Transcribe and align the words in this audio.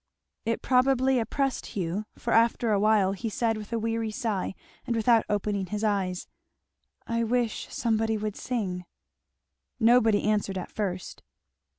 It 0.45 0.63
probably 0.63 1.19
oppressed 1.19 1.67
Hugh, 1.67 2.05
for 2.17 2.33
after 2.33 2.71
a 2.71 2.79
while 2.79 3.11
he 3.11 3.29
said 3.29 3.55
with 3.55 3.71
a 3.71 3.77
weary 3.77 4.09
sigh 4.09 4.55
and 4.87 4.95
without 4.95 5.23
opening 5.29 5.67
his 5.67 5.83
eyes, 5.83 6.27
"I 7.05 7.23
wish 7.23 7.71
somebody 7.71 8.17
would 8.17 8.35
sing." 8.35 8.85
Nobody 9.79 10.23
answered 10.23 10.57
at 10.57 10.71
first. 10.71 11.21